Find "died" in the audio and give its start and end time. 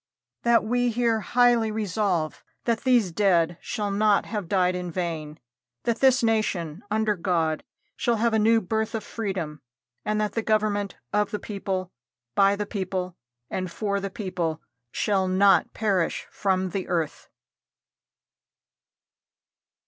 4.47-4.73